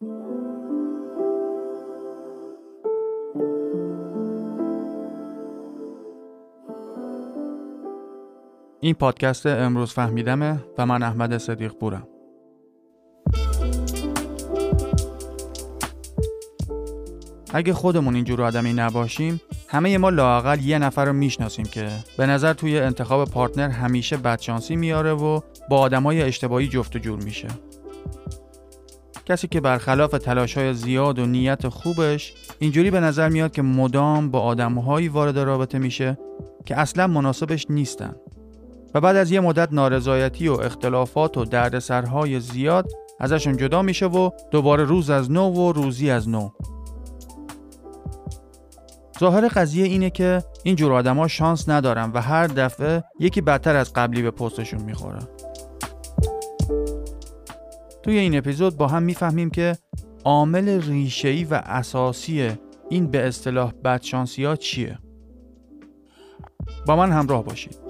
این 0.00 0.10
پادکست 8.98 9.46
امروز 9.46 9.92
فهمیدمه 9.92 10.64
و 10.78 10.86
من 10.86 11.02
احمد 11.02 11.38
صدیق 11.38 11.72
بورم. 11.80 12.08
اگه 17.54 17.72
خودمون 17.72 18.14
اینجور 18.14 18.42
آدمی 18.42 18.72
نباشیم 18.72 19.40
همه 19.68 19.98
ما 19.98 20.10
لاقل 20.10 20.60
یه 20.60 20.78
نفر 20.78 21.04
رو 21.04 21.12
می‌شناسیم 21.12 21.64
که 21.64 21.88
به 22.18 22.26
نظر 22.26 22.52
توی 22.52 22.78
انتخاب 22.78 23.30
پارتنر 23.30 23.68
همیشه 23.68 24.16
بدشانسی 24.16 24.76
میاره 24.76 25.12
و 25.12 25.40
با 25.70 25.78
آدمای 25.78 26.22
اشتباهی 26.22 26.68
جفت 26.68 26.96
و 26.96 26.98
جور 26.98 27.22
میشه. 27.22 27.48
کسی 29.28 29.48
که 29.48 29.60
برخلاف 29.60 30.10
تلاش 30.10 30.58
های 30.58 30.74
زیاد 30.74 31.18
و 31.18 31.26
نیت 31.26 31.68
خوبش 31.68 32.34
اینجوری 32.58 32.90
به 32.90 33.00
نظر 33.00 33.28
میاد 33.28 33.52
که 33.52 33.62
مدام 33.62 34.30
با 34.30 34.40
آدمهایی 34.40 35.08
وارد 35.08 35.38
رابطه 35.38 35.78
میشه 35.78 36.18
که 36.64 36.80
اصلا 36.80 37.06
مناسبش 37.06 37.66
نیستن. 37.70 38.14
و 38.94 39.00
بعد 39.00 39.16
از 39.16 39.30
یه 39.30 39.40
مدت 39.40 39.72
نارضایتی 39.72 40.48
و 40.48 40.52
اختلافات 40.52 41.36
و 41.36 41.44
دردسرهای 41.44 42.40
زیاد 42.40 42.88
ازشون 43.20 43.56
جدا 43.56 43.82
میشه 43.82 44.06
و 44.06 44.30
دوباره 44.50 44.84
روز 44.84 45.10
از 45.10 45.30
نو 45.30 45.50
و 45.50 45.72
روزی 45.72 46.10
از 46.10 46.28
نو. 46.28 46.50
ظاهر 49.20 49.48
قضیه 49.48 49.84
اینه 49.84 50.10
که 50.10 50.42
این 50.62 50.76
جور 50.76 50.92
آدما 50.92 51.28
شانس 51.28 51.68
ندارن 51.68 52.10
و 52.14 52.20
هر 52.20 52.46
دفعه 52.46 53.04
یکی 53.20 53.40
بدتر 53.40 53.76
از 53.76 53.92
قبلی 53.92 54.22
به 54.22 54.30
پستشون 54.30 54.82
می‌خوره 54.82 55.18
توی 58.02 58.18
این 58.18 58.38
اپیزود 58.38 58.76
با 58.76 58.88
هم 58.88 59.02
می‌فهمیم 59.02 59.50
که 59.50 59.76
عامل 60.24 60.82
ریشه‌ای 60.82 61.44
و 61.44 61.62
اساسی 61.64 62.52
این 62.90 63.06
به 63.06 63.26
اصطلاح 63.26 63.72
بدشانسی 63.84 64.44
ها 64.44 64.56
چیه. 64.56 64.98
با 66.86 66.96
من 66.96 67.12
همراه 67.12 67.44
باشید. 67.44 67.87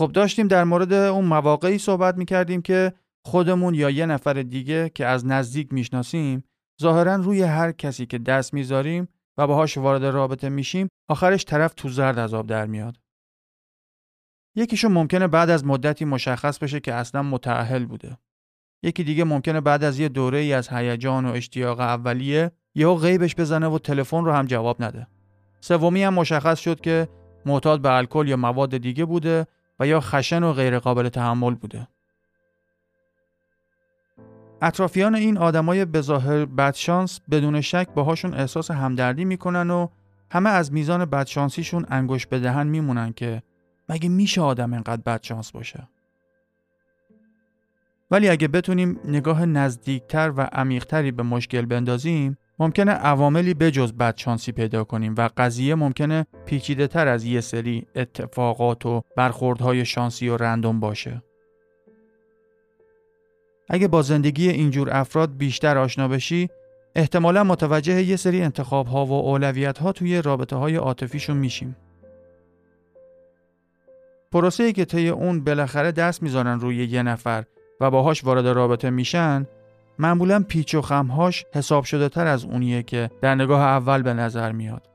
خب 0.00 0.12
داشتیم 0.12 0.48
در 0.48 0.64
مورد 0.64 0.92
اون 0.92 1.24
مواقعی 1.24 1.78
صحبت 1.78 2.16
می‌کردیم 2.16 2.62
که 2.62 2.92
خودمون 3.24 3.74
یا 3.74 3.90
یه 3.90 4.06
نفر 4.06 4.32
دیگه 4.32 4.90
که 4.94 5.06
از 5.06 5.26
نزدیک 5.26 5.72
می‌شناسیم 5.72 6.44
ظاهرا 6.82 7.14
روی 7.14 7.42
هر 7.42 7.72
کسی 7.72 8.06
که 8.06 8.18
دست 8.18 8.54
می‌ذاریم 8.54 9.08
و 9.38 9.46
باهاش 9.46 9.78
وارد 9.78 10.04
رابطه 10.04 10.48
میشیم 10.48 10.88
آخرش 11.08 11.44
طرف 11.44 11.74
تو 11.74 11.88
زرد 11.88 12.18
از 12.18 12.34
آب 12.34 12.46
در 12.46 12.66
میاد. 12.66 12.96
یکیشو 14.56 14.88
ممکنه 14.88 15.26
بعد 15.26 15.50
از 15.50 15.64
مدتی 15.64 16.04
مشخص 16.04 16.58
بشه 16.58 16.80
که 16.80 16.94
اصلا 16.94 17.22
متعهل 17.22 17.84
بوده. 17.84 18.18
یکی 18.82 19.04
دیگه 19.04 19.24
ممکنه 19.24 19.60
بعد 19.60 19.84
از 19.84 19.98
یه 19.98 20.08
دوره 20.08 20.38
ای 20.38 20.52
از 20.52 20.68
هیجان 20.68 21.24
و 21.24 21.32
اشتیاق 21.32 21.80
اولیه 21.80 22.50
یهو 22.74 22.94
غیبش 22.94 23.34
بزنه 23.36 23.66
و 23.66 23.78
تلفن 23.78 24.24
رو 24.24 24.32
هم 24.32 24.46
جواب 24.46 24.82
نده. 24.82 25.06
سومی 25.60 26.02
هم 26.02 26.14
مشخص 26.14 26.58
شد 26.58 26.80
که 26.80 27.08
معتاد 27.46 27.80
به 27.80 27.92
الکل 27.92 28.28
یا 28.28 28.36
مواد 28.36 28.76
دیگه 28.76 29.04
بوده 29.04 29.46
و 29.80 29.86
یا 29.86 30.00
خشن 30.00 30.42
و 30.42 30.52
غیر 30.52 30.78
قابل 30.78 31.08
تحمل 31.08 31.54
بوده. 31.54 31.88
اطرافیان 34.62 35.14
این 35.14 35.38
آدمای 35.38 35.84
بظاهر 35.84 36.44
بدشانس 36.44 37.20
بدون 37.30 37.60
شک 37.60 37.88
باهاشون 37.94 38.34
احساس 38.34 38.70
همدردی 38.70 39.24
می‌کنن 39.24 39.70
و 39.70 39.88
همه 40.30 40.50
از 40.50 40.72
میزان 40.72 41.04
بدشانسیشون 41.04 41.86
انگوش 41.88 42.26
به 42.26 42.38
دهن 42.38 42.66
میمونن 42.66 43.12
که 43.12 43.42
مگه 43.88 44.08
میشه 44.08 44.40
آدم 44.40 44.74
انقدر 44.74 45.02
بدشانس 45.06 45.52
باشه 45.52 45.88
ولی 48.10 48.28
اگه 48.28 48.48
بتونیم 48.48 49.00
نگاه 49.04 49.46
نزدیکتر 49.46 50.32
و 50.36 50.40
عمیقتری 50.40 51.12
به 51.12 51.22
مشکل 51.22 51.62
بندازیم 51.66 52.38
ممکنه 52.60 52.92
عواملی 52.92 53.54
بجز 53.54 53.92
بدشانسی 53.92 54.52
پیدا 54.52 54.84
کنیم 54.84 55.14
و 55.18 55.28
قضیه 55.36 55.74
ممکنه 55.74 56.26
پیچیده 56.46 56.86
تر 56.86 57.08
از 57.08 57.24
یه 57.24 57.40
سری 57.40 57.86
اتفاقات 57.96 58.86
و 58.86 59.02
برخوردهای 59.16 59.84
شانسی 59.84 60.28
و 60.28 60.36
رندوم 60.36 60.80
باشه. 60.80 61.22
اگه 63.68 63.88
با 63.88 64.02
زندگی 64.02 64.48
اینجور 64.48 64.96
افراد 64.96 65.36
بیشتر 65.36 65.78
آشنا 65.78 66.08
بشی 66.08 66.48
احتمالا 66.94 67.44
متوجه 67.44 68.02
یه 68.02 68.16
سری 68.16 68.42
انتخاب 68.42 68.86
ها 68.86 69.06
و 69.06 69.12
اولویت 69.12 69.78
ها 69.78 69.92
توی 69.92 70.22
رابطه 70.22 70.56
های 70.56 70.76
عاطفیشون 70.76 71.36
میشیم. 71.36 71.76
پروسه 74.32 74.72
که 74.72 74.84
طی 74.84 75.08
اون 75.08 75.44
بالاخره 75.44 75.92
دست 75.92 76.22
می‌ذارن 76.22 76.60
روی 76.60 76.76
یه 76.84 77.02
نفر 77.02 77.44
و 77.80 77.90
باهاش 77.90 78.24
وارد 78.24 78.46
رابطه 78.46 78.90
میشن 78.90 79.46
معمولا 80.00 80.44
پیچ 80.48 80.74
و 80.74 80.80
خمهاش 80.80 81.44
حساب 81.54 81.84
شده 81.84 82.08
تر 82.08 82.26
از 82.26 82.44
اونیه 82.44 82.82
که 82.82 83.10
در 83.22 83.34
نگاه 83.34 83.60
اول 83.60 84.02
به 84.02 84.14
نظر 84.14 84.52
میاد. 84.52 84.88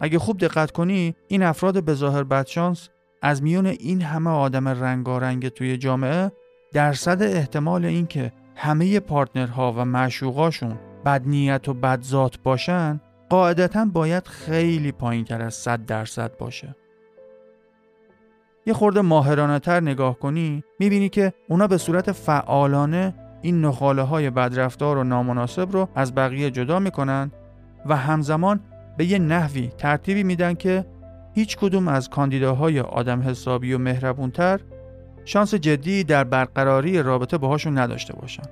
اگه 0.00 0.18
خوب 0.18 0.38
دقت 0.38 0.70
کنی 0.70 1.14
این 1.28 1.42
افراد 1.42 1.84
به 1.84 1.94
ظاهر 1.94 2.22
بدشانس 2.22 2.88
از 3.22 3.42
میون 3.42 3.66
این 3.66 4.02
همه 4.02 4.30
آدم 4.30 4.68
رنگارنگ 4.68 5.48
توی 5.48 5.76
جامعه 5.76 6.32
درصد 6.72 7.22
احتمال 7.22 7.84
اینکه 7.84 8.32
همه 8.54 9.00
پارتنرها 9.00 9.72
و 9.72 9.84
معشوقاشون 9.84 10.78
بدنیت 11.04 11.68
و 11.68 11.74
بدذات 11.74 12.38
باشن 12.42 13.00
قاعدتا 13.30 13.84
باید 13.84 14.26
خیلی 14.26 14.92
پایین 14.92 15.24
تر 15.24 15.42
از 15.42 15.54
100 15.54 15.86
درصد 15.86 16.36
باشه. 16.36 16.76
یه 18.66 18.72
خورده 18.72 19.00
ماهرانه 19.00 19.58
تر 19.58 19.80
نگاه 19.80 20.18
کنی 20.18 20.64
می‌بینی 20.78 21.08
که 21.08 21.32
اونا 21.48 21.66
به 21.66 21.78
صورت 21.78 22.12
فعالانه 22.12 23.14
این 23.46 23.60
نخاله 23.60 24.02
های 24.02 24.30
بدرفتار 24.30 24.98
و 24.98 25.04
نامناسب 25.04 25.72
رو 25.72 25.88
از 25.94 26.14
بقیه 26.14 26.50
جدا 26.50 26.78
می‌کنن 26.78 27.30
و 27.86 27.96
همزمان 27.96 28.60
به 28.96 29.04
یه 29.04 29.18
نحوی 29.18 29.70
ترتیبی 29.78 30.22
میدن 30.22 30.54
که 30.54 30.86
هیچ 31.34 31.56
کدوم 31.56 31.88
از 31.88 32.10
کاندیداهای 32.10 32.80
آدم 32.80 33.20
حسابی 33.22 33.72
و 33.72 33.78
مهربونتر 33.78 34.60
شانس 35.24 35.54
جدی 35.54 36.04
در 36.04 36.24
برقراری 36.24 37.02
رابطه 37.02 37.38
باهاشون 37.38 37.78
نداشته 37.78 38.14
باشن. 38.16 38.42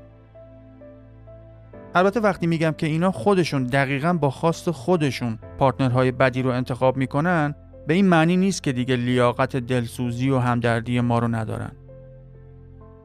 البته 1.94 2.20
وقتی 2.20 2.46
میگم 2.46 2.72
که 2.72 2.86
اینا 2.86 3.10
خودشون 3.10 3.64
دقیقا 3.64 4.12
با 4.12 4.30
خواست 4.30 4.70
خودشون 4.70 5.38
پارتنرهای 5.58 6.12
بدی 6.12 6.42
رو 6.42 6.50
انتخاب 6.50 6.96
می‌کنن 6.96 7.54
به 7.86 7.94
این 7.94 8.06
معنی 8.06 8.36
نیست 8.36 8.62
که 8.62 8.72
دیگه 8.72 8.96
لیاقت 8.96 9.56
دلسوزی 9.56 10.30
و 10.30 10.38
همدردی 10.38 11.00
ما 11.00 11.18
رو 11.18 11.28
ندارن. 11.28 11.72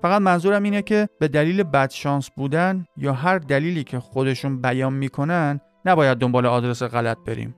فقط 0.01 0.21
منظورم 0.21 0.63
اینه 0.63 0.81
که 0.81 1.09
به 1.19 1.27
دلیل 1.27 1.63
بدشانس 1.63 2.29
بودن 2.29 2.85
یا 2.97 3.13
هر 3.13 3.37
دلیلی 3.37 3.83
که 3.83 3.99
خودشون 3.99 4.61
بیان 4.61 4.93
می‌کنن 4.93 5.59
نباید 5.85 6.17
دنبال 6.17 6.45
آدرس 6.45 6.83
غلط 6.83 7.17
بریم. 7.25 7.55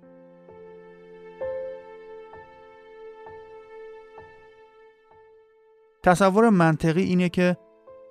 تصور 6.03 6.49
منطقی 6.49 7.03
اینه 7.03 7.29
که 7.29 7.57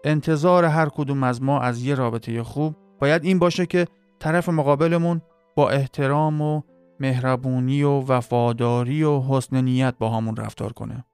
انتظار 0.05 0.65
هر 0.65 0.89
کدوم 0.89 1.23
از 1.23 1.43
ما 1.43 1.61
از 1.61 1.83
یه 1.83 1.95
رابطه 1.95 2.43
خوب 2.43 2.77
باید 2.99 3.25
این 3.25 3.39
باشه 3.39 3.67
که 3.67 3.87
طرف 4.19 4.49
مقابلمون 4.49 5.23
با 5.55 5.71
احترام 5.71 6.41
و 6.41 6.63
مهربونی 7.01 7.83
و 7.83 8.01
وفاداری 8.01 9.03
و 9.03 9.21
حسن 9.21 9.65
نیت 9.65 9.95
با 9.99 10.11
همون 10.11 10.37
رفتار 10.37 10.73
کنه. 10.73 11.05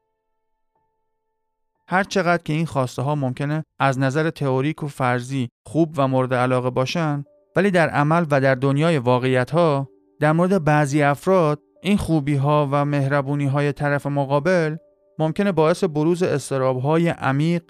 هر 1.89 2.05
چقدر 2.05 2.43
که 2.43 2.53
این 2.53 2.67
خواسته 2.67 3.03
ها 3.03 3.15
ممکنه 3.15 3.65
از 3.79 3.99
نظر 3.99 4.31
تئوریک 4.31 4.83
و 4.83 4.87
فرضی 4.87 5.49
خوب 5.67 5.95
و 5.97 6.09
مورد 6.09 6.35
علاقه 6.35 6.71
باشن 6.71 7.25
ولی 7.57 7.71
در 7.71 7.89
عمل 7.89 8.27
و 8.31 8.41
در 8.41 8.55
دنیای 8.55 8.99
واقعیت 8.99 9.51
ها 9.51 9.89
در 10.21 10.33
مورد 10.33 10.65
بعضی 10.65 11.03
افراد 11.03 11.61
این 11.83 11.97
خوبی 11.97 12.35
ها 12.35 12.69
و 12.73 12.85
مهربونی 12.85 13.47
های 13.47 13.73
طرف 13.73 14.07
مقابل 14.07 14.77
ممکنه 15.19 15.53
باعث 15.53 15.85
بروز 15.85 16.23
استراب 16.23 16.81
های 16.81 17.09
عمیق 17.09 17.63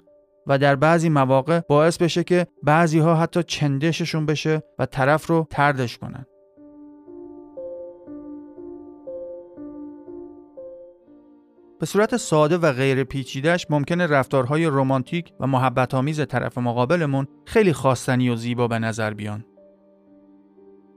و 0.47 0.57
در 0.57 0.75
بعضی 0.75 1.09
مواقع 1.09 1.59
باعث 1.59 1.97
بشه 1.97 2.23
که 2.23 2.47
بعضی 2.63 2.99
ها 2.99 3.15
حتی 3.15 3.43
چندششون 3.43 4.25
بشه 4.25 4.61
و 4.79 4.85
طرف 4.85 5.27
رو 5.27 5.47
تردش 5.49 5.97
کنن. 5.97 6.25
به 11.79 11.85
صورت 11.85 12.17
ساده 12.17 12.57
و 12.57 12.71
غیر 12.71 13.03
پیچیدش 13.03 13.65
ممکنه 13.69 14.07
رفتارهای 14.07 14.65
رمانتیک 14.65 15.33
و 15.39 15.47
محبت 15.47 15.93
آمیز 15.93 16.21
طرف 16.25 16.57
مقابلمون 16.57 17.27
خیلی 17.45 17.73
خواستنی 17.73 18.29
و 18.29 18.35
زیبا 18.35 18.67
به 18.67 18.79
نظر 18.79 19.13
بیان. 19.13 19.45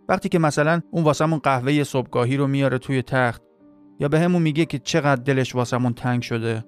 وقتی 0.09 0.29
که 0.29 0.39
مثلا 0.39 0.81
اون 0.91 1.05
واسمون 1.05 1.39
قهوه 1.39 1.85
صبحگاهی 1.85 2.37
رو 2.37 2.47
میاره 2.47 2.79
توی 2.79 3.03
تخت 3.03 3.43
یا 4.01 4.09
به 4.09 4.21
همون 4.21 4.43
میگه 4.43 4.65
که 4.65 4.79
چقدر 4.79 5.23
دلش 5.23 5.55
واسمون 5.55 5.93
تنگ 5.93 6.23
شده 6.23 6.65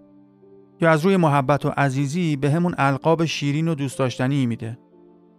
یا 0.81 0.91
از 0.91 1.05
روی 1.05 1.17
محبت 1.17 1.67
و 1.67 1.69
عزیزی 1.69 2.37
به 2.37 2.51
همون 2.51 2.75
القاب 2.79 3.25
شیرین 3.25 3.69
و 3.69 3.75
دوست 3.75 3.99
داشتنی 3.99 4.47
میده 4.47 4.79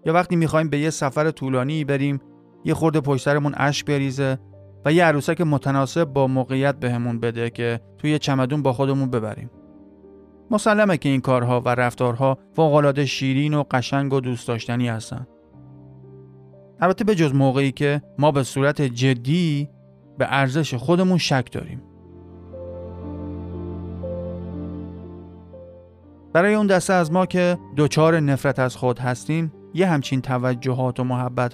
یا 0.05 0.13
وقتی 0.13 0.35
می‌خوایم 0.35 0.69
به 0.69 0.79
یه 0.79 0.89
سفر 0.89 1.31
طولانی 1.31 1.83
بریم 1.83 2.19
یه 2.65 2.73
خورده 2.73 3.01
پشت 3.01 3.25
سرمون 3.25 3.53
اشک 3.57 3.85
بریزه 3.85 4.39
و 4.85 4.93
یه 4.93 5.05
عروسک 5.05 5.41
متناسب 5.41 6.03
با 6.03 6.27
موقعیت 6.27 6.75
بهمون 6.75 7.19
بده 7.19 7.49
که 7.49 7.79
توی 7.97 8.19
چمدون 8.19 8.61
با 8.61 8.73
خودمون 8.73 9.09
ببریم. 9.09 9.49
مسلمه 10.51 10.97
که 10.97 11.09
این 11.09 11.21
کارها 11.21 11.61
و 11.61 11.69
رفتارها 11.69 12.37
فوقالعاده 12.55 13.05
شیرین 13.05 13.53
و 13.53 13.63
قشنگ 13.71 14.13
و 14.13 14.19
دوست 14.19 14.47
داشتنی 14.47 14.89
هستن. 14.89 15.27
البته 16.79 17.03
به 17.03 17.15
جز 17.15 17.33
موقعی 17.33 17.71
که 17.71 18.01
ما 18.19 18.31
به 18.31 18.43
صورت 18.43 18.81
جدی 18.81 19.69
به 20.17 20.27
ارزش 20.29 20.73
خودمون 20.73 21.17
شک 21.17 21.51
داریم. 21.51 21.81
برای 26.33 26.53
اون 26.53 26.67
دسته 26.67 26.93
از 26.93 27.11
ما 27.11 27.25
که 27.25 27.57
دچار 27.77 28.19
نفرت 28.19 28.59
از 28.59 28.75
خود 28.75 28.99
هستیم 28.99 29.53
یه 29.73 29.87
همچین 29.87 30.21
توجهات 30.21 30.99
و 30.99 31.03
محبت 31.03 31.53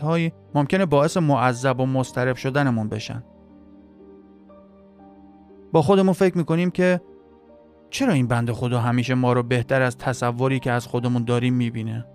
ممکنه 0.56 0.86
باعث 0.86 1.18
معذب 1.18 1.80
و 1.80 1.86
مسترب 1.86 2.36
شدنمون 2.36 2.90
بشن 2.90 3.24
با 5.72 5.82
خودمون 5.82 6.14
فکر 6.14 6.38
می‌کنیم 6.38 6.72
که 6.72 7.02
چرا 7.90 8.14
این 8.14 8.28
بند 8.28 8.52
خدا 8.52 8.80
همیشه 8.80 9.14
ما 9.16 9.34
رو 9.34 9.44
بهتر 9.44 9.82
از 9.82 9.98
تصوری 9.98 10.60
که 10.60 10.72
از 10.72 10.88
خودمون 10.88 11.24
داریم 11.24 11.54
می‌بینه؟ 11.54 12.06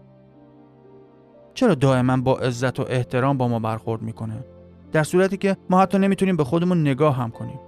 چرا 1.54 1.74
دائما 1.74 2.16
با 2.16 2.36
عزت 2.36 2.80
و 2.80 2.84
احترام 2.88 3.38
با 3.38 3.48
ما 3.48 3.58
برخورد 3.58 4.02
می‌کنه؟ 4.02 4.44
در 4.92 5.02
صورتی 5.02 5.36
که 5.36 5.56
ما 5.70 5.80
حتی 5.80 5.98
نمی‌تونیم 5.98 6.36
به 6.36 6.44
خودمون 6.44 6.80
نگاه 6.80 7.16
هم 7.16 7.30
کنیم. 7.30 7.60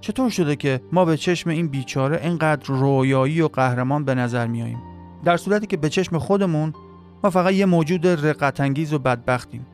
چطور 0.00 0.30
شده 0.30 0.56
که 0.56 0.80
ما 0.92 1.04
به 1.04 1.16
چشم 1.16 1.50
این 1.50 1.68
بیچاره 1.68 2.20
اینقدر 2.22 2.66
رویایی 2.66 3.40
و 3.40 3.48
قهرمان 3.48 4.04
به 4.04 4.14
نظر 4.14 4.46
میاییم؟ 4.46 4.78
در 5.24 5.36
صورتی 5.36 5.66
که 5.66 5.76
به 5.76 5.88
چشم 5.88 6.18
خودمون 6.18 6.72
ما 7.24 7.30
فقط 7.30 7.52
یه 7.52 7.66
موجود 7.66 8.06
رقتانگیز 8.06 8.92
و 8.92 8.98
بدبختیم. 8.98 9.66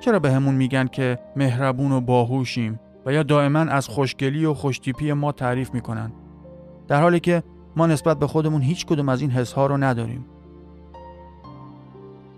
چرا 0.00 0.18
به 0.18 0.32
همون 0.32 0.54
میگن 0.54 0.86
که 0.86 1.18
مهربون 1.36 1.92
و 1.92 2.00
باهوشیم 2.00 2.80
و 3.06 3.12
یا 3.12 3.22
دائما 3.22 3.58
از 3.58 3.88
خوشگلی 3.88 4.44
و 4.44 4.54
خوشتیپی 4.54 5.12
ما 5.12 5.32
تعریف 5.32 5.74
می‌کنن؟ 5.74 6.12
در 6.88 7.02
حالی 7.02 7.20
که 7.20 7.42
ما 7.76 7.86
نسبت 7.86 8.18
به 8.18 8.26
خودمون 8.26 8.62
هیچ 8.62 8.86
کدوم 8.86 9.08
از 9.08 9.20
این 9.20 9.30
حس 9.30 9.52
ها 9.52 9.66
رو 9.66 9.76
نداریم. 9.76 10.24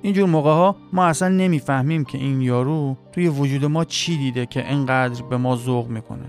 اینجور 0.03 0.29
موقع 0.29 0.51
ها 0.51 0.77
ما 0.93 1.05
اصلا 1.05 1.29
نمی‌فهمیم 1.29 2.05
که 2.05 2.19
این 2.19 2.41
یارو 2.41 2.97
توی 3.13 3.29
وجود 3.29 3.65
ما 3.65 3.85
چی 3.85 4.17
دیده 4.17 4.47
که 4.47 4.69
اینقدر 4.69 5.23
به 5.23 5.37
ما 5.37 5.57
ذوق 5.57 5.89
می‌کنه. 5.89 6.27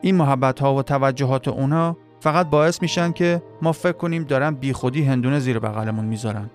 این 0.00 0.14
محبت 0.14 0.60
ها 0.60 0.74
و 0.74 0.82
توجهات 0.82 1.48
اونا 1.48 1.96
فقط 2.20 2.50
باعث 2.50 2.82
میشن 2.82 3.12
که 3.12 3.42
ما 3.62 3.72
فکر 3.72 3.92
کنیم 3.92 4.24
دارن 4.24 4.54
بیخودی 4.54 5.02
هندونه 5.02 5.38
زیر 5.38 5.58
بغلمون 5.58 6.04
می‌ذارن. 6.04 6.50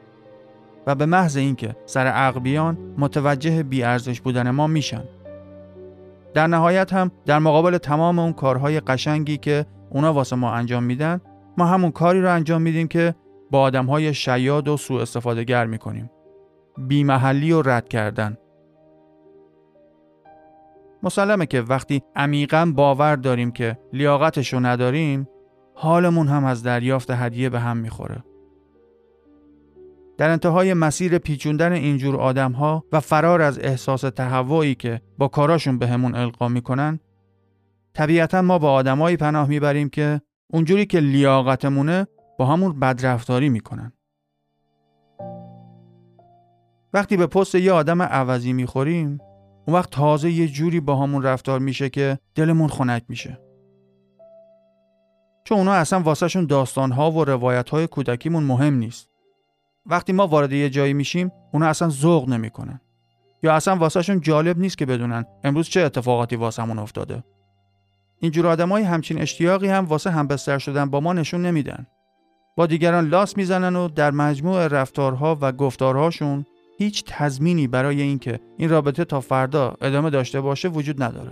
و 0.88 0.96
به 0.96 1.06
محض 1.06 1.38
اینکه 1.38 1.76
سر 1.86 2.08
عقبیان 2.08 2.78
متوجه 2.98 3.64
بیارزش 3.64 4.22
بودن 4.22 4.50
ما 4.52 4.68
میشن. 4.68 5.04
در 6.34 6.48
نهایت 6.48 6.94
هم 6.94 7.12
در 7.26 7.40
مقابل 7.40 7.78
تمام 7.78 8.20
اون 8.20 8.34
کارهای 8.34 8.80
قشنگی 8.80 9.38
که 9.38 9.66
اونا 9.90 10.14
واسه 10.14 10.36
ما 10.36 10.54
انجام 10.54 10.84
میدن 10.84 11.22
ما 11.58 11.66
همون 11.66 11.92
کاری 11.92 12.22
رو 12.22 12.34
انجام 12.34 12.62
میدیم 12.62 12.88
که 12.88 13.16
با 13.52 13.62
آدمهای 13.62 14.14
شیاد 14.14 14.68
و 14.68 14.78
سوء 14.78 15.02
استفاده 15.02 15.44
گر 15.44 15.66
می‌کنیم. 15.66 16.10
بیمحلی 16.78 17.52
و 17.52 17.62
رد 17.62 17.88
کردن. 17.88 18.38
مسلمه 21.04 21.46
که 21.46 21.62
وقتی 21.62 22.02
عمیقا 22.16 22.72
باور 22.76 23.16
داریم 23.16 23.52
که 23.52 23.78
لیاقتش 23.94 24.54
رو 24.54 24.60
نداریم 24.60 25.28
حالمون 25.76 26.28
هم 26.28 26.46
از 26.46 26.64
دریافت 26.64 27.12
هدیه 27.12 27.50
به 27.50 27.60
هم 27.60 27.78
می‌خوره. 27.78 28.24
در 30.18 30.30
انتهای 30.30 30.74
مسیر 30.74 31.18
پیچوندن 31.18 31.72
اینجور 31.72 32.16
آدم 32.16 32.52
ها 32.52 32.84
و 32.92 33.00
فرار 33.00 33.42
از 33.42 33.60
احساس 33.60 34.02
تهوعی 34.02 34.76
که 34.76 35.02
با 35.18 35.28
کاراشون 35.28 35.80
به 35.80 35.88
همون 35.88 36.16
القا 36.16 36.48
می‌کنن 36.48 37.00
طبیعتا 37.94 38.42
ما 38.42 38.60
با 38.60 38.72
آدمایی 38.72 39.18
پناه 39.18 39.48
می‌بریم 39.48 39.90
که 39.90 40.22
اونجوری 40.54 40.86
که 40.86 41.00
لیاقتمونه 41.00 42.08
با 42.40 42.46
همون 42.46 42.80
بدرفتاری 42.80 43.50
می‌کنن. 43.50 43.92
وقتی 46.94 47.18
به 47.18 47.28
پست 47.28 47.56
یه 47.56 47.72
آدم 47.72 48.02
عوضی 48.02 48.54
می‌خوریم 48.54 49.18
اون 49.68 49.78
وقت 49.78 49.90
تازه 49.90 50.32
یه 50.32 50.48
جوری 50.48 50.80
با 50.80 50.96
همون 50.96 51.24
رفتار 51.24 51.60
میشه 51.60 51.90
که 51.90 52.20
دلمون 52.36 52.68
خنک 52.68 53.04
میشه. 53.10 53.45
چون 55.46 55.58
اونا 55.58 55.74
اصلا 55.74 56.00
واسهشون 56.00 56.46
داستانها 56.46 57.12
و 57.12 57.26
روایتهای 57.26 57.88
کودکیمون 57.88 58.44
مهم 58.44 58.74
نیست. 58.74 59.10
وقتی 59.86 60.14
ما 60.14 60.28
وارد 60.28 60.52
یه 60.52 60.70
جایی 60.70 60.94
میشیم 60.94 61.32
اونا 61.54 61.68
اصلا 61.68 61.90
ذوق 61.90 62.30
نمی‌کنن. 62.30 62.82
یا 63.44 63.54
اصلا 63.54 63.76
واسهشون 63.76 64.22
جالب 64.22 64.58
نیست 64.58 64.78
که 64.78 64.86
بدونن 64.86 65.26
امروز 65.44 65.70
چه 65.70 65.82
اتفاقاتی 65.82 66.36
واسمون 66.36 66.80
افتاده. 66.80 67.24
اینجور 68.20 68.48
آدمای 68.48 68.84
همچین 68.84 69.22
اشتیاقی 69.22 69.68
هم 69.68 69.86
واسه 69.86 70.12
همبستر 70.12 70.58
شدن 70.58 70.90
با 70.90 71.00
ما 71.00 71.14
نشون 71.14 71.42
نمیدن. 71.42 71.88
با 72.58 72.66
دیگران 72.66 73.08
لاس 73.08 73.38
می‌زنن 73.38 73.76
و 73.76 73.88
در 73.88 74.12
مجموع 74.12 74.68
رفتارها 74.68 75.38
و 75.42 75.52
گفتارهاشون 75.52 76.46
هیچ 76.78 77.04
تضمینی 77.08 77.68
برای 77.68 78.02
اینکه 78.02 78.40
این 78.58 78.70
رابطه 78.70 79.06
تا 79.06 79.22
فردا 79.22 79.76
ادامه 79.82 80.10
داشته 80.10 80.42
باشه 80.42 80.68
وجود 80.68 81.04
نداره. 81.04 81.32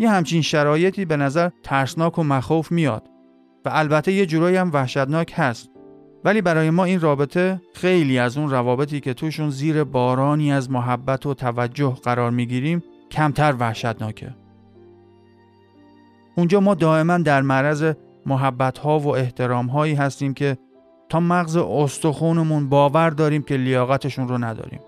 یه 0.00 0.10
همچین 0.10 0.42
شرایطی 0.42 1.04
به 1.04 1.16
نظر 1.16 1.50
ترسناک 1.62 2.18
و 2.18 2.22
مخوف 2.22 2.72
میاد 2.72 3.02
و 3.64 3.70
البته 3.72 4.12
یه 4.12 4.26
جورایی 4.26 4.56
هم 4.56 4.70
وحشتناک 4.72 5.32
هست 5.36 5.70
ولی 6.24 6.42
برای 6.42 6.70
ما 6.70 6.84
این 6.84 7.00
رابطه 7.00 7.60
خیلی 7.74 8.18
از 8.18 8.38
اون 8.38 8.50
روابطی 8.50 9.00
که 9.00 9.14
توشون 9.14 9.50
زیر 9.50 9.84
بارانی 9.84 10.52
از 10.52 10.70
محبت 10.70 11.26
و 11.26 11.34
توجه 11.34 11.96
قرار 12.02 12.30
می‌گیریم 12.30 12.82
کمتر 13.10 13.54
وحشتناکه. 13.58 14.34
اونجا 16.36 16.60
ما 16.60 16.74
دائما 16.74 17.18
در 17.18 17.42
معرض 17.42 17.92
محبت 18.26 18.78
ها 18.78 18.98
و 18.98 19.16
احترام 19.16 19.66
هایی 19.66 19.94
هستیم 19.94 20.34
که 20.34 20.58
تا 21.08 21.20
مغز 21.20 21.56
استخونمون 21.56 22.68
باور 22.68 23.10
داریم 23.10 23.42
که 23.42 23.56
لیاقتشون 23.56 24.28
رو 24.28 24.38
نداریم. 24.38 24.80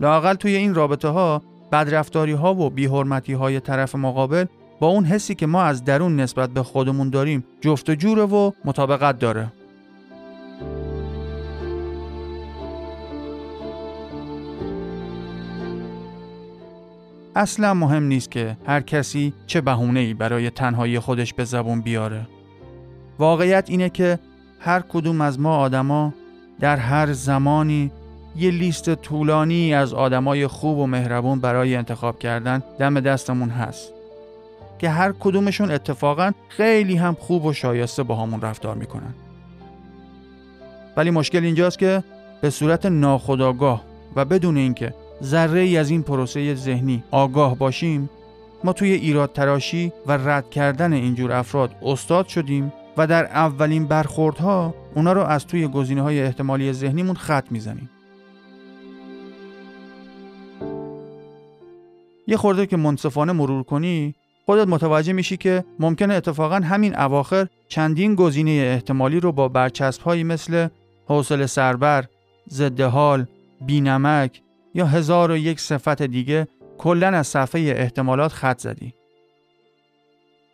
لاقل 0.00 0.34
توی 0.34 0.56
این 0.56 0.74
رابطه 0.74 1.08
ها 1.08 1.42
بدرفتاری 1.72 2.32
ها 2.32 2.54
و 2.54 2.70
بیحرمتی 2.70 3.32
های 3.32 3.60
طرف 3.60 3.94
مقابل 3.94 4.44
با 4.80 4.86
اون 4.86 5.04
حسی 5.04 5.34
که 5.34 5.46
ما 5.46 5.62
از 5.62 5.84
درون 5.84 6.20
نسبت 6.20 6.50
به 6.50 6.62
خودمون 6.62 7.10
داریم 7.10 7.44
جفت 7.60 7.90
و 7.90 7.94
جوره 7.94 8.22
و 8.22 8.50
مطابقت 8.64 9.18
داره. 9.18 9.52
اصلا 17.36 17.74
مهم 17.74 18.02
نیست 18.02 18.30
که 18.30 18.56
هر 18.66 18.80
کسی 18.80 19.32
چه 19.46 19.62
ای 19.68 20.14
برای 20.14 20.50
تنهایی 20.50 20.98
خودش 20.98 21.34
به 21.34 21.44
زبون 21.44 21.80
بیاره. 21.80 22.28
واقعیت 23.18 23.70
اینه 23.70 23.88
که 23.88 24.18
هر 24.60 24.80
کدوم 24.80 25.20
از 25.20 25.40
ما 25.40 25.56
آدما 25.56 26.14
در 26.60 26.76
هر 26.76 27.12
زمانی 27.12 27.90
یه 28.38 28.50
لیست 28.50 28.94
طولانی 28.94 29.74
از 29.74 29.94
آدمای 29.94 30.46
خوب 30.46 30.78
و 30.78 30.86
مهربون 30.86 31.40
برای 31.40 31.76
انتخاب 31.76 32.18
کردن 32.18 32.62
دم 32.78 33.00
دستمون 33.00 33.48
هست 33.48 33.92
که 34.78 34.90
هر 34.90 35.12
کدومشون 35.20 35.70
اتفاقا 35.70 36.32
خیلی 36.48 36.96
هم 36.96 37.16
خوب 37.20 37.44
و 37.44 37.52
شایسته 37.52 38.02
با 38.02 38.16
همون 38.16 38.40
رفتار 38.40 38.74
می‌کنن. 38.74 39.14
ولی 40.96 41.10
مشکل 41.10 41.44
اینجاست 41.44 41.78
که 41.78 42.04
به 42.40 42.50
صورت 42.50 42.86
ناخودآگاه 42.86 43.84
و 44.16 44.24
بدون 44.24 44.56
اینکه 44.56 44.94
ذره 45.22 45.60
ای 45.60 45.76
از 45.76 45.90
این 45.90 46.02
پروسه 46.02 46.54
ذهنی 46.54 47.04
آگاه 47.10 47.58
باشیم 47.58 48.10
ما 48.64 48.72
توی 48.72 48.92
ایراد 48.92 49.32
تراشی 49.32 49.92
و 50.06 50.12
رد 50.12 50.50
کردن 50.50 50.92
اینجور 50.92 51.32
افراد 51.32 51.70
استاد 51.82 52.26
شدیم 52.26 52.72
و 52.96 53.06
در 53.06 53.24
اولین 53.24 53.86
برخوردها 53.86 54.74
اونا 54.94 55.12
رو 55.12 55.22
از 55.22 55.46
توی 55.46 55.68
گزینه 55.68 56.02
های 56.02 56.22
احتمالی 56.22 56.72
ذهنیمون 56.72 57.16
خط 57.16 57.44
می‌زنیم. 57.50 57.90
یه 62.26 62.36
خورده 62.36 62.66
که 62.66 62.76
منصفانه 62.76 63.32
مرور 63.32 63.62
کنی 63.62 64.14
خودت 64.46 64.68
متوجه 64.68 65.12
میشی 65.12 65.36
که 65.36 65.64
ممکنه 65.78 66.14
اتفاقا 66.14 66.56
همین 66.56 66.98
اواخر 66.98 67.46
چندین 67.68 68.14
گزینه 68.14 68.50
احتمالی 68.50 69.20
رو 69.20 69.32
با 69.32 69.48
برچسب 69.48 70.08
مثل 70.08 70.68
حوصله 71.08 71.46
سربر، 71.46 72.04
ضد 72.50 72.80
حال، 72.80 73.26
بینمک 73.66 74.42
یا 74.74 74.86
هزار 74.86 75.30
و 75.30 75.36
یک 75.36 75.60
صفت 75.60 76.02
دیگه 76.02 76.48
کلا 76.78 77.08
از 77.08 77.26
صفحه 77.26 77.60
احتمالات 77.60 78.32
خط 78.32 78.60
زدی. 78.60 78.94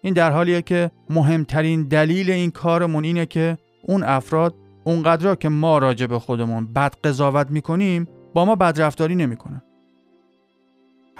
این 0.02 0.14
در 0.14 0.30
حالیه 0.30 0.62
که 0.62 0.90
مهمترین 1.10 1.82
دلیل 1.82 2.30
این 2.30 2.50
کارمون 2.50 3.04
اینه 3.04 3.26
که 3.26 3.58
اون 3.82 4.02
افراد 4.02 4.54
اونقدر 4.84 5.34
که 5.34 5.48
ما 5.48 5.78
راجع 5.78 6.06
به 6.06 6.18
خودمون 6.18 6.72
بد 6.72 6.94
قضاوت 7.04 7.50
می‌کنیم 7.50 8.08
با 8.34 8.44
ما 8.44 8.56
بدرفتاری 8.56 9.14
نمی‌کنن 9.14 9.62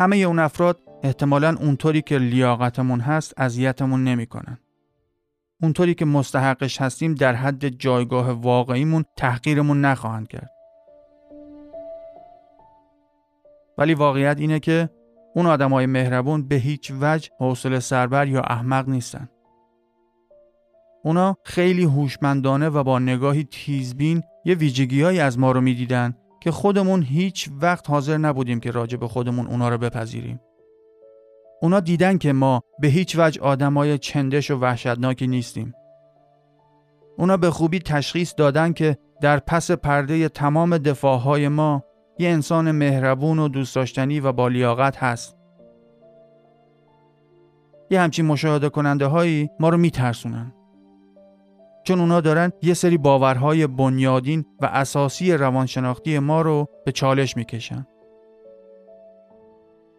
همه 0.02 0.16
اون 0.16 0.38
افراد 0.38 0.78
احتمالا 1.02 1.56
اونطوری 1.61 2.02
که 2.02 2.18
لیاقتمون 2.18 3.00
هست 3.00 3.35
اذیتمون 3.37 4.04
نمی‌کنن. 4.04 4.59
اونطوری 5.62 5.94
که 5.94 6.04
مستحقش 6.04 6.80
هستیم 6.80 7.14
در 7.14 7.35
حد 7.35 7.68
جایگاه 7.68 8.30
واقعیمون 8.30 9.04
تحقیرمون 9.16 9.80
نخواهند 9.80 10.28
کرد. 10.28 10.50
ولی 13.78 13.94
واقعیت 13.94 14.37
اینه 14.38 14.61
که 14.61 14.90
اون 15.35 15.47
آدمای 15.47 15.87
مهربون 15.87 16.49
به 16.49 16.56
هیچ 16.56 16.92
وجه 17.00 17.30
حوصله 17.38 17.80
سربر 17.80 18.28
یا 18.28 18.40
احمق 18.40 18.88
نیستن. 18.88 19.28
اونا 21.04 21.37
خیلی 21.44 21.85
هوشمندانه 21.85 22.68
و 22.68 22.82
با 22.82 22.99
نگاهی 22.99 23.44
تیزبین 23.44 24.23
یه 24.44 24.54
ویژگیهایی 24.54 25.21
از 25.21 25.38
ما 25.38 25.52
رو 25.52 25.61
می‌دیدن 25.61 26.16
که 26.42 26.50
خودمون 26.50 27.02
هیچ 27.02 27.50
وقت 27.61 27.90
حاضر 27.90 28.18
نبودیم 28.18 28.61
که 28.61 28.70
راجع 28.70 28.96
به 28.96 29.08
خودمون 29.08 29.46
اونا 29.46 29.68
رو 29.68 29.78
بپذیریم. 29.78 30.40
اونا 31.61 31.80
دیدن 31.80 32.18
که 32.18 32.32
ما 32.32 32.61
به 32.80 32.88
هیچ 32.88 33.16
وجه 33.18 33.40
آدمای 33.40 33.99
چندش 33.99 34.50
و 34.50 34.58
وحشتناکی 34.58 35.26
نیستیم. 35.26 35.75
اونا 37.18 37.37
به 37.37 37.50
خوبی 37.50 37.78
تشخیص 37.78 38.34
دادن 38.37 38.72
که 38.72 38.96
در 39.20 39.38
پس 39.38 39.70
پرده 39.70 40.28
تمام 40.28 40.78
دفاعهای 40.78 41.49
ما 41.49 41.84
یه 42.18 42.28
انسان 42.28 42.70
مهربون 42.70 43.38
و 43.38 43.49
دوست 43.49 43.75
داشتنی 43.75 44.20
و 44.20 44.32
با 44.32 44.49
لیاقت 44.49 44.96
هست. 44.96 45.37
یه 47.90 48.00
همچین 48.00 48.26
مشاهده 48.26 48.68
کننده 48.68 49.06
هایی 49.06 49.50
ما 49.61 49.68
رو 49.68 49.78
میترسونن. 49.78 50.52
چون 51.84 52.00
اونا 52.00 52.20
دارن 52.20 52.52
یه 52.62 52.74
سری 52.74 52.98
باورهای 52.98 53.66
بنیادین 53.66 54.44
و 54.60 54.66
اساسی 54.66 55.32
روانشناختی 55.32 56.18
ما 56.18 56.42
رو 56.42 56.68
به 56.84 56.92
چالش 56.92 57.36
می‌کشن. 57.36 57.86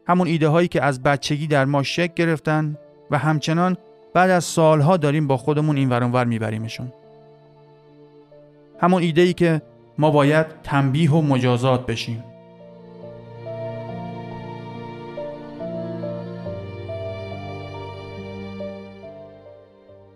همون 0.07 0.27
ایده 0.27 0.47
هایی 0.47 0.67
که 0.67 0.83
از 0.83 1.03
بچگی 1.03 1.47
در 1.47 1.65
ما 1.65 1.83
شک 1.83 2.13
گرفتن 2.13 2.77
و 3.11 3.17
همچنان 3.17 3.77
بعد 4.13 4.29
از 4.29 4.43
سالها 4.43 4.97
داریم 4.97 5.27
با 5.27 5.37
خودمون 5.37 5.77
این 5.77 5.89
ورانور 5.89 6.25
میبریمشون. 6.25 6.93
همون 8.79 9.01
ایده 9.01 9.21
ای 9.21 9.33
که 9.33 9.61
ما 9.97 10.11
باید 10.11 10.45
تنبیه 10.63 11.11
و 11.11 11.21
مجازات 11.21 11.85
بشیم. 11.85 12.23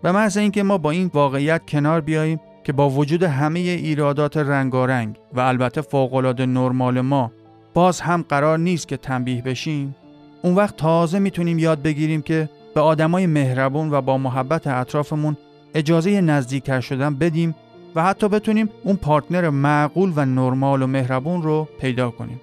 به 0.02 0.12
محض 0.12 0.36
اینکه 0.36 0.62
ما 0.62 0.78
با 0.78 0.90
این 0.90 1.10
واقعیت 1.14 1.62
کنار 1.68 2.00
بیاییم 2.00 2.40
که 2.64 2.72
با 2.72 2.90
وجود 2.90 3.22
همه 3.22 3.58
ایرادات 3.58 4.36
رنگارنگ 4.36 5.16
و 5.34 5.40
البته 5.40 5.80
فوقالعاده 5.80 6.46
نرمال 6.46 7.00
ما 7.00 7.32
باز 7.74 8.00
هم 8.00 8.24
قرار 8.28 8.58
نیست 8.58 8.88
که 8.88 8.96
تنبیه 8.96 9.42
بشیم 9.42 9.94
اون 10.42 10.54
وقت 10.54 10.76
تازه 10.76 11.18
می‌تونیم 11.18 11.58
یاد 11.58 11.82
بگیریم 11.82 12.22
که 12.22 12.48
به 12.74 12.80
آدمای 12.80 13.26
مهربون 13.26 13.90
و 13.90 14.00
با 14.00 14.18
محبت 14.18 14.66
اطرافمون 14.66 15.36
اجازه 15.74 16.20
نزدیکتر 16.20 16.80
شدن 16.80 17.14
بدیم 17.14 17.54
و 17.94 18.02
حتی 18.02 18.28
بتونیم 18.28 18.68
اون 18.84 18.96
پارتنر 18.96 19.50
معقول 19.50 20.12
و 20.16 20.24
نرمال 20.24 20.82
و 20.82 20.86
مهربون 20.86 21.42
رو 21.42 21.68
پیدا 21.80 22.10
کنیم. 22.10 22.40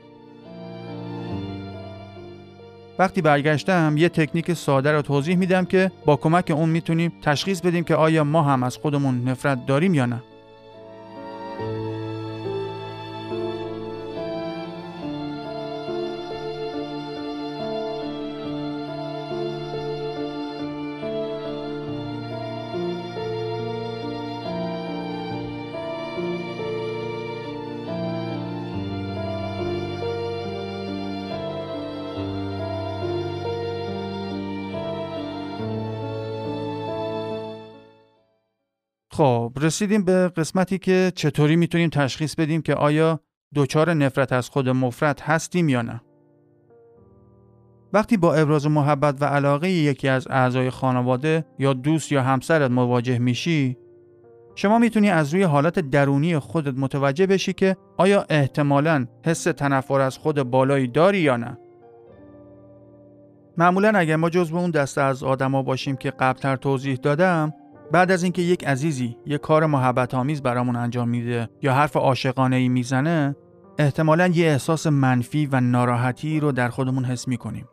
وقتی 2.99 3.21
برگشتم 3.21 3.95
یه 3.97 4.09
تکنیک 4.09 4.53
ساده 4.53 4.91
رو 4.91 5.01
توضیح 5.01 5.35
میدم 5.35 5.65
که 5.65 5.91
با 6.05 6.15
کمک 6.15 6.51
اون 6.55 6.69
می‌تونیم 6.69 7.13
تشخیص 7.21 7.61
بدیم 7.61 7.83
که 7.83 7.95
آیا 7.95 8.23
ما 8.23 8.41
هم 8.41 8.63
از 8.63 8.77
خودمون 8.77 9.23
نفرت 9.23 9.65
داریم 9.65 9.93
یا 9.93 10.05
نه. 10.05 10.21
خب 39.17 39.51
رسیدیم 39.61 40.03
به 40.05 40.27
قسمتی 40.27 40.77
که 40.77 41.11
چطوری 41.15 41.55
می‌تونیم 41.55 41.89
تشخیص 41.89 42.35
بدیم 42.35 42.61
که 42.61 42.75
آیا 42.75 43.19
دچار 43.55 43.93
نفرت 43.93 44.33
از 44.33 44.49
خود 44.49 44.69
مفرد 44.69 45.19
هستیم 45.19 45.69
یا 45.69 45.81
نه. 45.81 46.01
وقتی 47.93 48.17
با 48.17 48.33
ابراز 48.33 48.67
محبت 48.67 49.21
و 49.21 49.25
علاقه 49.25 49.69
یکی 49.69 50.07
از 50.07 50.27
اعضای 50.29 50.69
خانواده 50.69 51.45
یا 51.59 51.73
دوست 51.73 52.11
یا 52.11 52.23
همسرت 52.23 52.71
مواجه 52.71 53.19
میشی 53.19 53.77
شما 54.55 54.79
می‌تونی 54.79 55.09
از 55.09 55.33
روی 55.33 55.43
حالت 55.43 55.79
درونی 55.79 56.39
خودت 56.39 56.73
متوجه 56.77 57.27
بشی 57.27 57.53
که 57.53 57.77
آیا 57.97 58.25
احتمالا 58.29 59.07
حس 59.25 59.43
تنفر 59.43 60.01
از 60.01 60.17
خود 60.17 60.43
بالایی 60.43 60.87
داری 60.87 61.19
یا 61.19 61.37
نه. 61.37 61.57
معمولا 63.57 63.91
اگر 63.95 64.15
ما 64.15 64.29
جزو 64.29 64.57
اون 64.57 64.71
دسته 64.71 65.01
از 65.01 65.23
آدما 65.23 65.63
باشیم 65.63 65.95
که 65.95 66.11
قبلتر 66.11 66.55
توضیح 66.55 66.95
دادم 66.95 67.53
بعد 67.91 68.11
از 68.11 68.23
اینکه 68.23 68.41
یک 68.41 68.67
عزیزی 68.67 69.17
یک 69.25 69.41
کار 69.41 69.65
محبت 69.65 70.13
آمیز 70.13 70.41
برامون 70.41 70.75
انجام 70.75 71.09
میده 71.09 71.49
یا 71.61 71.73
حرف 71.73 71.95
عاشقانه 71.95 72.55
ای 72.55 72.69
می‌زنه 72.69 73.35
احتمالا 73.77 74.27
یه 74.27 74.47
احساس 74.47 74.87
منفی 74.87 75.45
و 75.51 75.59
ناراحتی 75.59 76.39
رو 76.39 76.51
در 76.51 76.69
خودمون 76.69 77.05
حس 77.05 77.27
می‌کنیم. 77.27 77.67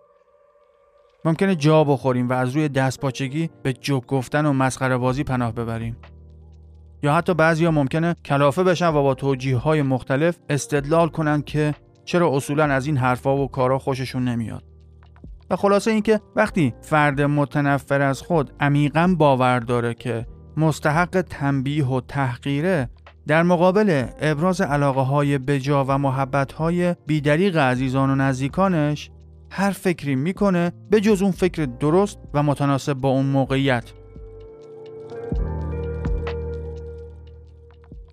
ممکنه 1.25 1.57
جا 1.57 1.85
بخوریم 1.85 2.29
و 2.29 2.33
از 2.33 2.57
روی 2.57 2.69
دست 2.69 3.01
پاچگی 3.01 3.51
به 3.63 3.73
جوک 3.73 4.07
گفتن 4.07 4.47
و 4.47 4.53
مسخره 4.53 4.97
بازی 4.97 5.25
پناه 5.25 5.53
ببریم. 5.53 5.97
یا 7.03 7.15
حتی 7.15 7.35
بعضیا 7.35 7.71
ممکنه 7.71 8.17
کلافه 8.25 8.63
بشن 8.63 8.89
و 8.89 9.03
با 9.03 9.15
توجیه 9.15 9.57
های 9.57 9.83
مختلف 9.83 10.39
استدلال 10.49 11.09
کنن 11.09 11.43
که 11.43 11.75
چرا 12.05 12.37
اصولا 12.37 12.65
از 12.65 12.87
این 12.87 12.97
حرفا 12.97 13.37
و 13.37 13.49
کارا 13.49 13.79
خوششون 13.79 14.25
نمیاد. 14.25 14.72
و 15.53 15.57
خلاصه 15.57 15.91
اینکه 15.91 16.21
وقتی 16.37 16.75
فرد 16.81 17.21
متنفر 17.21 18.01
از 18.01 18.23
خود 18.23 18.51
عمیقا 18.61 19.15
باور 19.19 19.59
داره 19.59 19.95
که 19.95 20.27
مستحق 20.57 21.25
تنبیه 21.31 21.87
و 21.87 22.01
تحقیره 22.01 22.91
در 23.27 23.43
مقابل 23.43 24.05
ابراز 24.21 24.61
علاقه 24.61 25.01
های 25.01 25.39
بجا 25.39 25.85
و 25.89 25.99
محبت 25.99 26.53
های 26.53 26.95
بیدریق 27.07 27.57
عزیزان 27.57 28.11
و 28.11 28.15
نزدیکانش 28.15 29.11
هر 29.51 29.71
فکری 29.71 30.15
می‌کنه 30.15 30.73
به 30.91 31.01
جز 31.01 31.23
اون 31.23 31.31
فکر 31.31 31.65
درست 31.65 32.19
و 32.35 32.43
متناسب 32.43 32.93
با 32.93 33.09
اون 33.09 33.27
موقعیت. 33.27 33.85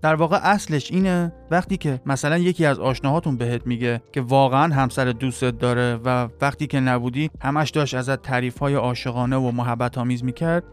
در 0.02 0.16
واقع 0.16 0.40
اصلش 0.44 0.92
اینه 0.92 1.34
وقتی 1.52 1.78
که 1.78 2.02
مثلا 2.06 2.38
یکی 2.38 2.66
از 2.66 2.80
آشناهاتون 2.80 3.38
بهت 3.38 3.68
میگه 3.68 4.02
که 4.12 4.22
واقعا 4.22 4.74
همسر 4.74 5.06
دوستت 5.06 5.58
داره 5.58 6.00
و 6.06 6.28
وقتی 6.42 6.68
که 6.68 6.80
نبودی 6.80 7.30
همش 7.42 7.70
داشت 7.70 7.96
ازت 7.96 8.22
تعریف 8.22 8.58
های 8.58 8.74
عاشقانه 8.74 9.36
و 9.36 9.52
محبت 9.52 9.98
آمیز 9.98 10.24
می‌کرد 10.24 10.64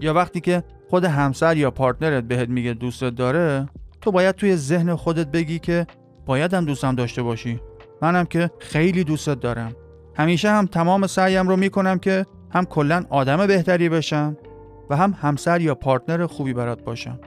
یا 0.00 0.14
وقتی 0.14 0.40
که 0.40 0.62
خود 0.90 1.04
همسر 1.04 1.56
یا 1.56 1.70
پارتنرت 1.70 2.24
بهت 2.24 2.48
میگه 2.48 2.74
دوستت 2.74 3.14
داره 3.14 3.68
تو 4.00 4.12
باید 4.12 4.34
توی 4.34 4.56
ذهن 4.56 4.94
خودت 4.94 5.26
بگی 5.26 5.58
که 5.58 5.86
باید 6.26 6.54
هم 6.54 6.64
دوستم 6.64 6.94
داشته 6.94 7.22
باشی. 7.22 7.60
منم 8.02 8.24
که 8.24 8.50
خیلی 8.58 9.04
دوستت 9.04 9.40
دارم. 9.40 9.72
همیشه 10.16 10.50
هم 10.50 10.66
تمام 10.66 11.06
سعیم 11.06 11.48
رو 11.48 11.56
می‌کنم 11.56 11.98
که 11.98 12.26
هم 12.50 12.64
کلا 12.64 13.04
آدم 13.10 13.46
بهتری 13.46 13.88
بشم 13.88 14.36
و 14.90 14.96
هم 14.96 15.14
همسر 15.20 15.60
یا 15.60 15.74
پارتنر 15.74 16.26
خوبی 16.26 16.52
برات 16.52 16.84
باشم. 16.84 17.20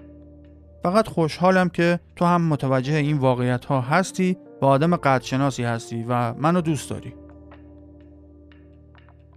فقط 0.83 1.07
خوشحالم 1.07 1.69
که 1.69 1.99
تو 2.15 2.25
هم 2.25 2.41
متوجه 2.41 2.93
این 2.93 3.17
واقعیت 3.17 3.65
ها 3.65 3.81
هستی 3.81 4.37
و 4.61 4.65
آدم 4.65 4.95
قدرشناسی 4.95 5.63
هستی 5.63 6.05
و 6.09 6.33
منو 6.33 6.61
دوست 6.61 6.89
داری. 6.89 7.13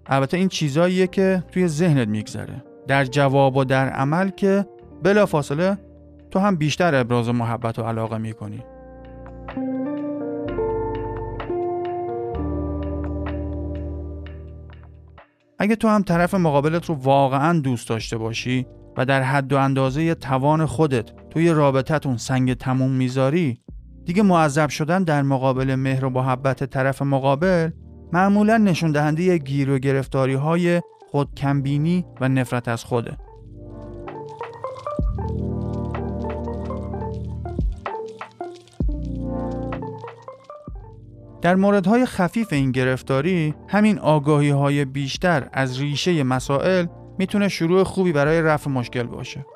البته 0.07 0.37
این 0.37 0.49
چیزاییه 0.49 1.07
که 1.07 1.45
توی 1.53 1.69
ذهنت 1.69 2.09
میگذره. 2.09 2.65
در 2.89 3.05
جواب 3.05 3.57
و 3.57 3.65
در 3.65 3.89
عمل 3.89 4.31
که 4.31 4.67
بلا 5.03 5.27
فاصله 5.27 5.79
تو 6.31 6.39
هم 6.39 6.57
بیشتر 6.57 6.95
ابراز 6.95 7.29
محبت 7.29 7.79
و 7.79 7.83
علاقه 7.83 8.19
می‌کنی. 8.19 8.65
اگه 15.59 15.77
تو 15.77 15.89
هم 15.89 16.03
طرف 16.03 16.35
مقابلت 16.35 16.85
رو 16.85 16.95
واقعا 16.95 17.61
دوست 17.61 17.89
داشته 17.89 18.19
باشی 18.19 18.67
و 18.97 19.05
در 19.05 19.23
حد 19.23 19.53
و 19.53 19.59
اندازه 19.59 20.15
توان 20.15 20.67
خودت 20.67 21.11
توی 21.31 21.51
رابطتون 21.51 22.17
سنگ 22.17 22.55
تموم 22.55 22.91
می‌ذاری 22.91 23.61
دیگه 24.05 24.23
معذب 24.23 24.69
شدن 24.69 25.05
در 25.05 25.23
مقابل 25.23 25.75
مهر 25.75 26.05
و 26.05 26.11
محبت 26.11 26.65
طرف 26.65 27.03
مقابل 27.03 27.71
معمولا 28.13 28.57
نشون 28.57 28.93
دهنده 28.93 29.39
گیر 29.39 29.71
و 29.71 29.79
گرفتاری 29.79 30.35
های 30.35 30.83
خود 31.11 31.35
کمبینی 31.35 32.05
و 32.21 32.29
نفرت 32.29 32.69
از 32.69 32.85
خوده. 32.85 33.17
در 41.43 41.55
موردهای 41.55 42.07
خفیف 42.07 42.53
این 42.53 42.73
گرفتاری 42.73 43.55
همین 43.69 43.99
آگاهی 43.99 44.51
های 44.51 44.85
بیشتر 44.85 45.49
از 45.53 45.81
ریشه 45.81 46.23
مسائل 46.23 46.87
می‌تونه 47.19 47.49
شروع 47.49 47.83
خوبی 47.83 48.13
برای 48.13 48.43
رفع 48.43 48.71
مشکل 48.71 49.03
باشه. 49.03 49.47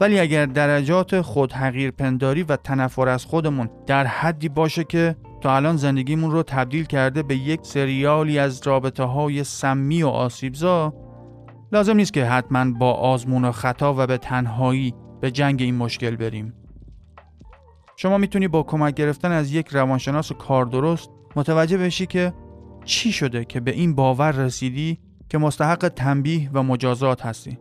ولی 0.00 0.18
اگر 0.18 0.46
درجات 0.46 1.20
خود 1.20 1.52
حقیر 1.52 1.90
پنداری 1.90 2.42
و 2.42 2.56
تنفر 2.56 3.08
از 3.08 3.24
خودمون 3.24 3.70
در 3.86 4.06
حدی 4.06 4.48
باشه 4.48 4.84
که 4.84 5.16
تا 5.40 5.56
الان 5.56 5.76
زندگیمون 5.76 6.30
رو 6.30 6.42
تبدیل 6.42 6.84
کرده 6.84 7.22
به 7.22 7.36
یک 7.36 7.60
سریالی 7.62 8.38
از 8.38 8.66
رابطه 8.66 9.02
های 9.02 9.44
سمی 9.44 10.02
و 10.02 10.08
آسیبزا 10.08 10.94
لازم 11.72 11.96
نیست 11.96 12.12
که 12.12 12.24
حتما 12.24 12.72
با 12.78 12.92
آزمون 12.92 13.44
و 13.44 13.52
خطا 13.52 13.94
و 13.94 14.06
به 14.06 14.18
تنهایی 14.18 14.94
به 15.20 15.30
جنگ 15.30 15.62
این 15.62 15.74
مشکل 15.74 16.16
بریم. 16.16 16.54
شما 17.96 18.18
می‌تونی 18.18 18.48
با 18.48 18.62
کمک 18.62 18.94
گرفتن 18.94 19.32
از 19.32 19.52
یک 19.52 19.68
روانشناس 19.68 20.32
کاردرست 20.32 21.10
متوجه 21.36 21.78
بشی 21.78 22.06
که 22.06 22.32
چی 22.84 23.12
شده 23.12 23.44
که 23.44 23.60
به 23.60 23.70
این 23.70 23.94
باور 23.94 24.32
رسیدی 24.32 24.98
که 25.28 25.38
مستحق 25.38 25.88
تنبیه 25.88 26.50
و 26.52 26.62
مجازات 26.62 27.26
هستی. 27.26 27.58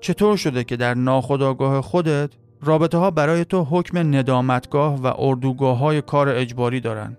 چطور 0.00 0.36
شده 0.36 0.64
که 0.64 0.76
در 0.76 0.94
ناخودآگاه 0.94 1.80
خودت 1.80 2.30
رابطه 2.60 2.98
ها 2.98 3.10
برای 3.10 3.44
تو 3.44 3.64
حکم 3.64 3.98
ندامتگاه 3.98 5.02
و 5.02 5.12
اردوگاه 5.18 5.78
های 5.78 6.02
کار 6.02 6.28
اجباری 6.28 6.80
دارن؟ 6.80 7.16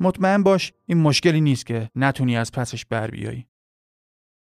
مطمئن 0.00 0.42
باش 0.42 0.72
این 0.86 0.98
مشکلی 0.98 1.40
نیست 1.40 1.66
که 1.66 1.90
نتونی 1.96 2.36
از 2.36 2.52
پسش 2.52 2.84
بر 2.84 3.10
بیایی. 3.10 3.46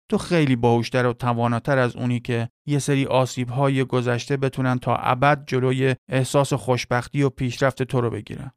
تو 0.10 0.18
خیلی 0.18 0.56
باهوشتر 0.56 1.06
و 1.06 1.14
تواناتر 1.14 1.78
از 1.78 1.96
اونی 1.96 2.20
که 2.20 2.50
یه 2.66 2.80
سری 2.80 3.06
آسیب 3.06 3.50
های 3.50 3.84
گذشته 3.84 4.38
بتونن 4.38 4.80
تا 4.80 4.96
ابد 4.96 5.44
جلوی 5.48 5.96
احساس 6.10 6.54
خوشبختی 6.54 7.24
و 7.24 7.30
پیشرفت 7.30 7.84
تو 7.84 8.02
رو 8.02 8.10
بگیرن. 8.10 8.52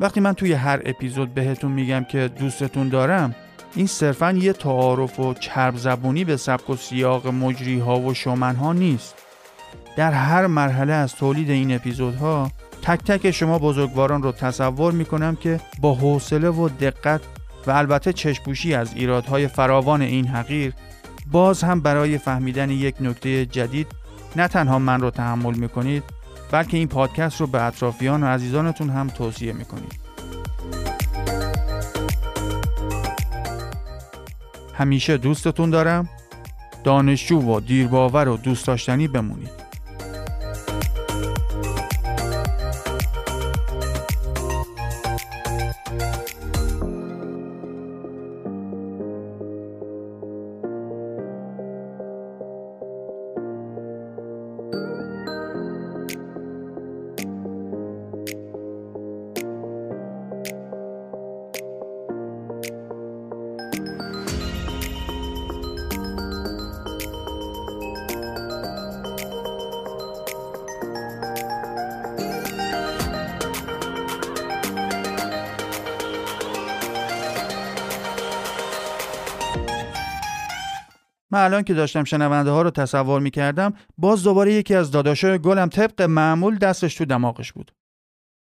وقتی 0.00 0.20
من 0.20 0.32
توی 0.32 0.52
هر 0.52 0.82
اپیزود 0.84 1.34
بهتون 1.34 1.72
میگم 1.72 2.04
که 2.04 2.28
دوستتون 2.28 2.88
دارم 2.88 3.34
این 3.74 3.86
صرفا 3.86 4.32
یه 4.32 4.52
تعارف 4.52 5.20
و 5.20 5.34
چرب 5.34 5.76
زبونی 5.76 6.24
به 6.24 6.36
سبک 6.36 6.70
و 6.70 6.76
سیاق 6.76 7.26
مجری 7.26 7.78
ها 7.78 8.00
و 8.00 8.14
شومن 8.14 8.56
ها 8.56 8.72
نیست. 8.72 9.14
در 9.96 10.12
هر 10.12 10.46
مرحله 10.46 10.92
از 10.92 11.14
تولید 11.14 11.50
این 11.50 11.74
اپیزودها 11.74 12.50
تک 12.82 12.98
تک 12.98 13.30
شما 13.30 13.58
بزرگواران 13.58 14.22
رو 14.22 14.32
تصور 14.32 14.92
می‌کنم 14.92 15.36
که 15.36 15.60
با 15.80 15.94
حوصله 15.94 16.50
و 16.50 16.68
دقت 16.68 17.20
و 17.66 17.70
البته 17.70 18.12
چشپوشی 18.12 18.74
از 18.74 18.94
ایرادهای 18.94 19.48
فراوان 19.48 20.02
این 20.02 20.26
حقیر 20.26 20.72
باز 21.32 21.64
هم 21.64 21.80
برای 21.80 22.18
فهمیدن 22.18 22.70
یک 22.70 22.94
نکته 23.00 23.46
جدید 23.46 23.86
نه 24.36 24.48
تنها 24.48 24.78
من 24.78 25.00
رو 25.00 25.10
تحمل 25.10 25.54
می‌کنید 25.54 26.02
بلکه 26.50 26.76
این 26.76 26.88
پادکست 26.88 27.40
رو 27.40 27.46
به 27.46 27.62
اطرافیان 27.62 28.22
و 28.22 28.26
عزیزانتون 28.26 28.90
هم 28.90 29.06
توصیه 29.08 29.52
می‌کنید 29.52 30.00
همیشه 34.74 35.16
دوستتون 35.16 35.70
دارم. 35.70 36.08
دانشجو 36.84 37.40
و 37.40 37.60
دیرباور 37.60 38.28
و 38.28 38.36
دوست 38.36 38.66
داشتنی 38.66 39.08
بمونید. 39.08 39.59
من 81.32 81.44
الان 81.44 81.62
که 81.62 81.74
داشتم 81.74 82.04
شنونده 82.04 82.50
ها 82.50 82.62
رو 82.62 82.70
تصور 82.70 83.20
می 83.20 83.30
کردم 83.30 83.72
باز 83.98 84.22
دوباره 84.22 84.52
یکی 84.52 84.74
از 84.74 84.90
داداشای 84.90 85.38
گلم 85.38 85.68
طبق 85.68 86.02
معمول 86.02 86.58
دستش 86.58 86.94
تو 86.94 87.04
دماغش 87.04 87.52
بود. 87.52 87.72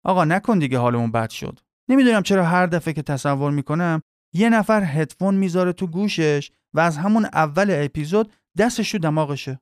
آقا 0.04 0.24
نکن 0.24 0.58
دیگه 0.58 0.78
حالمون 0.78 1.12
بد 1.12 1.30
شد. 1.30 1.60
نمی‌دونم 1.88 2.22
چرا 2.22 2.44
هر 2.44 2.66
دفعه 2.66 2.94
که 2.94 3.02
تصور 3.02 3.50
می‌کنم 3.50 4.02
یه 4.34 4.48
نفر 4.48 4.84
هدفون 4.84 5.34
می‌ذاره 5.34 5.72
تو 5.72 5.86
گوشش 5.86 6.50
و 6.74 6.80
از 6.80 6.96
همون 6.96 7.24
اول 7.24 7.66
اپیزود 7.70 8.32
دستش 8.58 8.92
تو 8.92 8.98
دماغشه. 8.98 9.60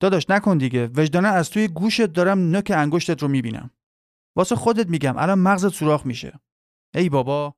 داداش 0.00 0.30
نکن 0.30 0.58
دیگه 0.58 0.86
وجدانه 0.86 1.28
از 1.28 1.50
توی 1.50 1.68
گوشت 1.68 2.06
دارم 2.06 2.38
نوک 2.38 2.72
انگشتت 2.74 3.22
رو 3.22 3.28
می‌بینم. 3.28 3.70
واسه 4.36 4.56
خودت 4.56 4.88
میگم 4.88 5.16
الان 5.16 5.38
مغزت 5.38 5.68
سوراخ 5.68 6.06
میشه. 6.06 6.40
ای 6.94 7.08
بابا 7.08 7.54